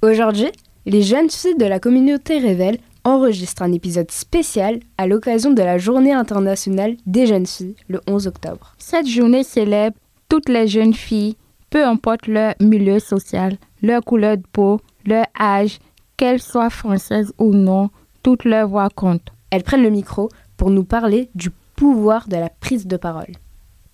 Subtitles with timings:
[0.00, 0.52] Aujourd'hui,
[0.86, 5.76] les jeunes filles de la communauté Révèle enregistrent un épisode spécial à l'occasion de la
[5.76, 8.76] Journée internationale des jeunes filles le 11 octobre.
[8.78, 9.96] Cette journée célèbre
[10.28, 11.36] toutes les jeunes filles,
[11.70, 15.80] peu importe leur milieu social, leur couleur de peau, leur âge,
[16.16, 17.90] qu'elles soient françaises ou non,
[18.22, 19.32] toutes leurs voix comptent.
[19.50, 23.34] Elles prennent le micro pour nous parler du pouvoir de la prise de parole.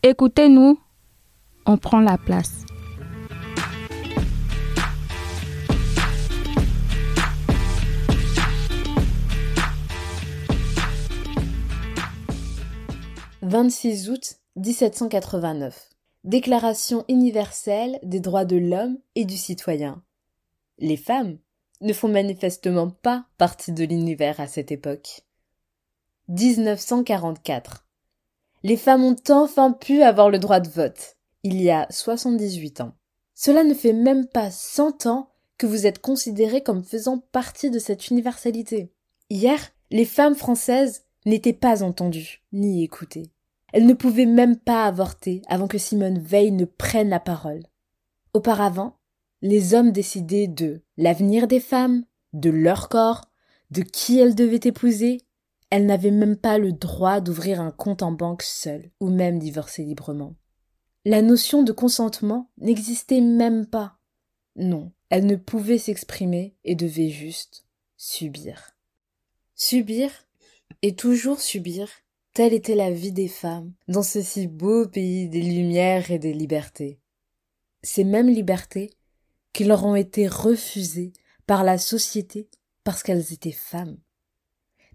[0.03, 0.79] Écoutez-nous,
[1.65, 2.64] on prend la place.
[13.55, 15.91] «26 août 1789.
[16.25, 20.03] Déclaration universelle des droits de l'homme et du citoyen.
[20.81, 21.39] Les femmes
[21.81, 25.23] ne font manifestement pas partie de l'univers à cette époque.
[26.31, 27.87] 1944.
[28.65, 32.97] Les femmes ont enfin pu avoir le droit de vote, il y a 78 ans.
[33.37, 37.79] Cela ne fait même pas 100 ans que vous êtes considérés comme faisant partie de
[37.79, 38.91] cette universalité.
[39.31, 39.61] Hier,
[39.93, 43.31] les femmes françaises n'étaient pas entendues ni écoutées.
[43.75, 47.65] Elles ne pouvaient même pas avorter avant que Simone Veil ne prenne la parole.
[48.33, 49.01] Auparavant,
[49.43, 53.25] les hommes décidaient de l'avenir des femmes, de leur corps,
[53.73, 55.23] de qui elles devaient épouser.
[55.71, 59.83] Elles n'avaient même pas le droit d'ouvrir un compte en banque seule, ou même divorcer
[59.83, 60.37] librement.
[61.05, 63.99] La notion de consentement n'existait même pas.
[64.55, 67.67] Non, elles ne pouvaient s'exprimer et devaient juste
[67.97, 68.77] subir.
[69.57, 70.13] Subir
[70.83, 71.89] et toujours subir
[72.35, 76.33] Telle était la vie des femmes dans ce si beau pays des lumières et des
[76.33, 76.99] libertés.
[77.85, 78.91] Ces mêmes libertés
[79.53, 81.13] qui leur ont été refusées
[81.47, 82.51] par la société
[82.83, 83.99] parce qu'elles étaient femmes.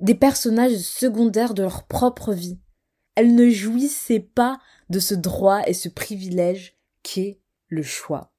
[0.01, 2.59] Des personnages secondaires de leur propre vie.
[3.15, 4.59] Elles ne jouissaient pas
[4.89, 8.33] de ce droit et ce privilège qu'est le choix.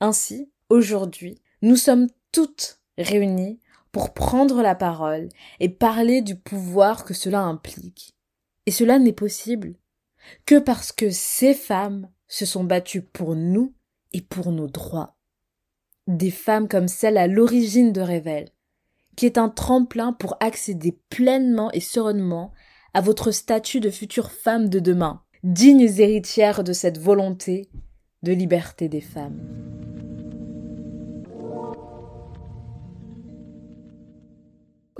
[0.00, 3.60] Ainsi, aujourd'hui, nous sommes toutes réunies
[3.92, 8.14] pour prendre la parole et parler du pouvoir que cela implique.
[8.66, 9.74] Et cela n'est possible
[10.46, 13.74] que parce que ces femmes se sont battues pour nous
[14.12, 15.16] et pour nos droits.
[16.06, 18.50] Des femmes comme celle à l'origine de Révèle,
[19.16, 22.52] qui est un tremplin pour accéder pleinement et sereinement
[22.94, 27.70] à votre statut de future femme de demain, dignes héritières de cette volonté
[28.22, 29.69] de liberté des femmes.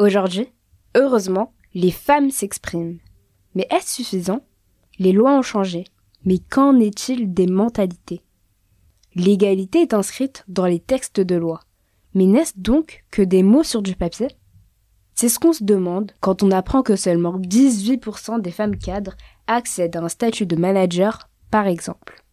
[0.00, 0.48] Aujourd'hui,
[0.96, 2.96] heureusement, les femmes s'expriment.
[3.54, 4.40] Mais est-ce suffisant?
[4.98, 5.84] Les lois ont changé.
[6.24, 8.22] Mais qu'en est-il des mentalités?
[9.14, 11.60] L'égalité est inscrite dans les textes de loi.
[12.14, 14.28] Mais n'est-ce donc que des mots sur du papier?
[15.14, 19.18] C'est ce qu'on se demande quand on apprend que seulement 18% des femmes cadres
[19.48, 22.24] accèdent à un statut de manager, par exemple.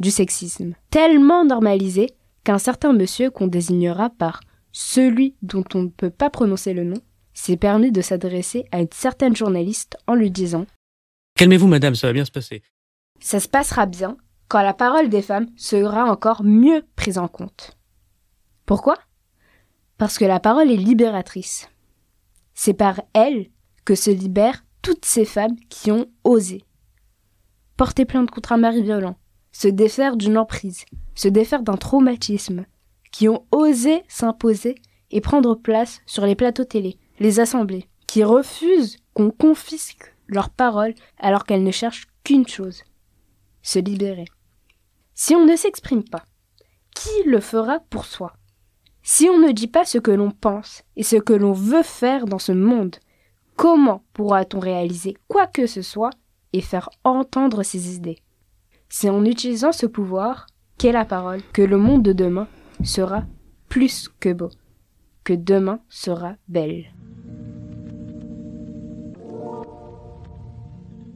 [0.00, 0.74] Du sexisme.
[0.90, 2.10] Tellement normalisé
[2.44, 4.42] qu'un certain monsieur qu'on désignera par
[4.78, 7.00] celui dont on ne peut pas prononcer le nom,
[7.32, 10.66] s'est permis de s'adresser à une certaine journaliste en lui disant
[11.34, 12.62] Calmez-vous, madame, ça va bien se passer.
[13.18, 17.78] Ça se passera bien quand la parole des femmes sera encore mieux prise en compte.
[18.66, 18.98] Pourquoi?
[19.96, 21.70] Parce que la parole est libératrice.
[22.52, 23.46] C'est par elle
[23.86, 26.64] que se libèrent toutes ces femmes qui ont osé.
[27.78, 29.16] Porter plainte contre un mari violent,
[29.52, 32.66] se défaire d'une emprise, se défaire d'un traumatisme,
[33.16, 34.74] qui ont osé s'imposer
[35.10, 40.92] et prendre place sur les plateaux télé, les assemblées, qui refusent qu'on confisque leurs paroles
[41.16, 42.82] alors qu'elles ne cherchent qu'une chose
[43.62, 44.26] se libérer.
[45.14, 46.24] Si on ne s'exprime pas,
[46.94, 48.34] qui le fera pour soi?
[49.02, 52.26] Si on ne dit pas ce que l'on pense et ce que l'on veut faire
[52.26, 52.96] dans ce monde,
[53.56, 56.10] comment pourra-t-on réaliser quoi que ce soit
[56.52, 58.18] et faire entendre ses idées?
[58.90, 62.46] C'est en utilisant ce pouvoir qu'est la parole que le monde de demain
[62.84, 63.26] sera
[63.68, 64.50] plus que beau,
[65.24, 66.92] que demain sera belle.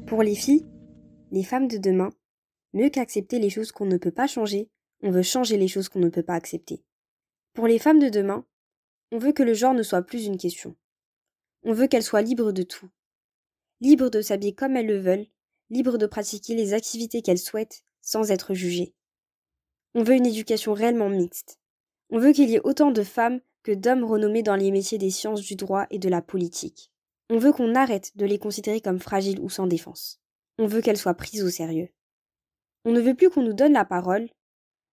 [0.06, 0.66] Pour les filles,
[1.30, 2.10] les femmes de demain,
[2.72, 4.68] mieux qu'accepter les choses qu'on ne peut pas changer,
[5.02, 6.82] on veut changer les choses qu'on ne peut pas accepter.
[7.54, 8.44] Pour les femmes de demain,
[9.12, 10.76] on veut que le genre ne soit plus une question.
[11.62, 12.88] On veut qu'elles soient libres de tout.
[13.80, 15.26] Libres de s'habiller comme elles le veulent,
[15.70, 18.94] libres de pratiquer les activités qu'elles souhaitent sans être jugées.
[19.94, 21.58] On veut une éducation réellement mixte.
[22.10, 25.10] On veut qu'il y ait autant de femmes que d'hommes renommés dans les métiers des
[25.10, 26.92] sciences du droit et de la politique.
[27.28, 30.20] On veut qu'on arrête de les considérer comme fragiles ou sans défense.
[30.58, 31.88] On veut qu'elles soient prises au sérieux.
[32.84, 34.28] On ne veut plus qu'on nous donne la parole,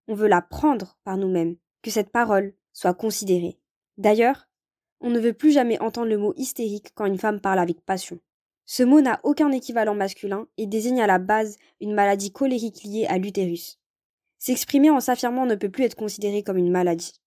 [0.08, 3.60] on veut la prendre par nous-mêmes, que cette parole soit considérée.
[3.98, 4.48] D'ailleurs,
[5.00, 8.20] on ne veut plus jamais entendre le mot hystérique quand une femme parle avec passion.
[8.66, 13.06] Ce mot n'a aucun équivalent masculin et désigne à la base une maladie colérique liée
[13.08, 13.80] à l'utérus.
[14.40, 17.22] S'exprimer en s'affirmant ne peut plus être considéré comme une maladie.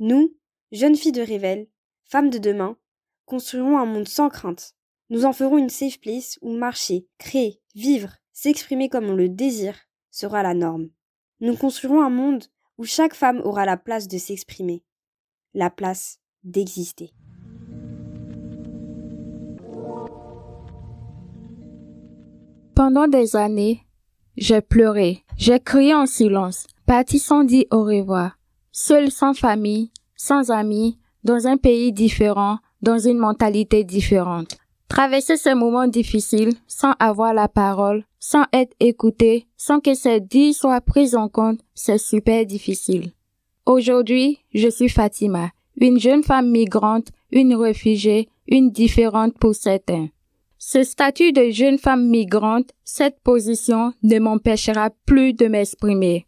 [0.00, 0.36] Nous,
[0.72, 1.68] jeunes filles de Rével,
[2.04, 2.76] femmes de demain,
[3.24, 4.74] construirons un monde sans crainte.
[5.10, 9.78] Nous en ferons une safe place où marcher, créer, vivre, s'exprimer comme on le désire
[10.10, 10.90] sera la norme.
[11.40, 12.44] Nous construirons un monde
[12.78, 14.84] où chaque femme aura la place de s'exprimer,
[15.52, 17.12] la place d'exister.
[22.74, 23.86] Pendant des années,
[24.36, 28.38] j'ai pleuré, j'ai crié en silence, parti sans dire au revoir,
[28.72, 34.58] seul sans famille, sans amis, dans un pays différent, dans une mentalité différente.
[34.88, 40.54] Traverser ces moments difficiles sans avoir la parole, sans être écouté, sans que ces dits
[40.54, 43.12] soient pris en compte, c'est super difficile.
[43.66, 45.50] Aujourd'hui, je suis Fatima,
[45.80, 50.08] une jeune femme migrante, une réfugiée, une différente pour certains.
[50.66, 56.26] Ce statut de jeune femme migrante, cette position ne m'empêchera plus de m'exprimer.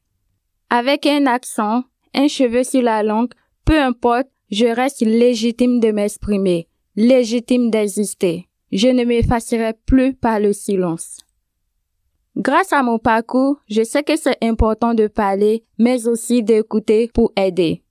[0.69, 3.33] Avec un accent, un cheveu sur la langue,
[3.65, 8.47] peu importe, je reste légitime de m'exprimer, légitime d'exister.
[8.73, 11.21] Je ne m'effacerai plus par le silence.
[12.37, 17.33] Grâce à mon parcours, je sais que c'est important de parler, mais aussi d'écouter pour
[17.39, 17.86] aider.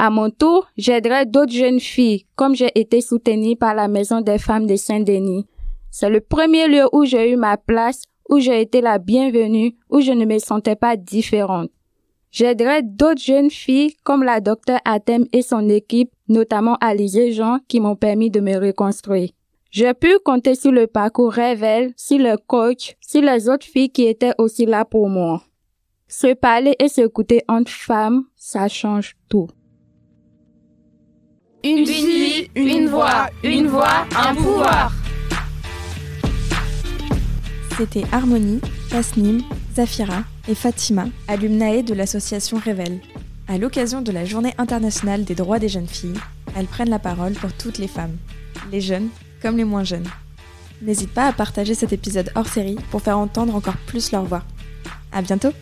[0.00, 4.38] À mon tour, j'aiderai d'autres jeunes filles, comme j'ai été soutenue par la Maison des
[4.38, 5.44] femmes de Saint-Denis.
[5.90, 10.00] C'est le premier lieu où j'ai eu ma place, où j'ai été la bienvenue, où
[10.00, 11.70] je ne me sentais pas différente.
[12.30, 17.80] J'aiderai d'autres jeunes filles comme la docteure Atem et son équipe, notamment Alizé Jean, qui
[17.80, 19.30] m'ont permis de me reconstruire.
[19.72, 24.06] J'ai pu compter sur le parcours Révèle, sur le coach, sur les autres filles qui
[24.06, 25.42] étaient aussi là pour moi.
[26.06, 29.48] Se parler et s'écouter entre femmes, ça change tout.
[31.64, 34.92] Une fille, une voix, une voix, un pouvoir.
[37.76, 38.60] C'était Harmonie,
[38.90, 39.42] Tasnim,
[39.74, 43.00] Zafira et Fatima, alumnae de l'association Révèle.
[43.48, 46.20] À l'occasion de la Journée internationale des droits des jeunes filles,
[46.56, 48.16] elles prennent la parole pour toutes les femmes,
[48.70, 49.08] les jeunes
[49.42, 50.06] comme les moins jeunes.
[50.80, 54.44] N'hésite pas à partager cet épisode hors série pour faire entendre encore plus leur voix.
[55.10, 55.52] À bientôt!